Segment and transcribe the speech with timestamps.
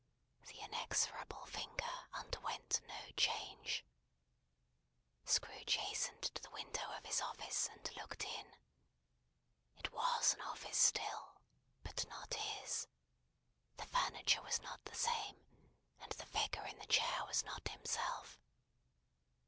[0.47, 3.85] The inexorable finger underwent no change.
[5.25, 8.55] Scrooge hastened to the window of his office, and looked in.
[9.77, 11.39] It was an office still,
[11.83, 12.87] but not his.
[13.77, 15.37] The furniture was not the same,
[15.99, 18.39] and the figure in the chair was not himself.